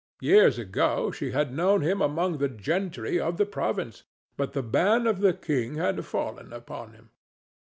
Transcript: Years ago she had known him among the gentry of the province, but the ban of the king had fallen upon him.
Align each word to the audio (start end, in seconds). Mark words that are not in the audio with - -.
Years 0.21 0.57
ago 0.57 1.11
she 1.11 1.29
had 1.29 1.53
known 1.53 1.81
him 1.83 2.01
among 2.01 2.39
the 2.39 2.49
gentry 2.49 3.19
of 3.19 3.37
the 3.37 3.45
province, 3.45 4.01
but 4.35 4.53
the 4.53 4.63
ban 4.63 5.05
of 5.05 5.19
the 5.19 5.31
king 5.33 5.75
had 5.75 6.03
fallen 6.05 6.51
upon 6.51 6.93
him. 6.93 7.11